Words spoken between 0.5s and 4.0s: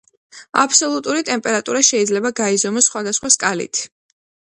აბსოლუტური ტემპერატურა შეიძლება გაიზომოს სხვადასხვა სკალით.